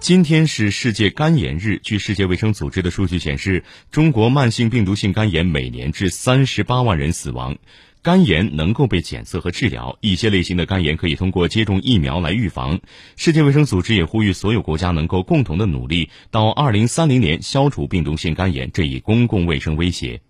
[0.00, 1.78] 今天是世界肝炎日。
[1.82, 7.58] 据世界卫生组织的数据显示，中国慢性病毒性肝炎每年致三十八万人死亡。
[8.00, 12.80] 肝炎能够被检测和治疗，一些类型的肝炎可以通过接种疫苗来预防。
[13.16, 20.22] 世界卫生组织也呼吁所有国家能够共同的努力，到二零三零年消除病毒性肝炎这一公共卫生威胁。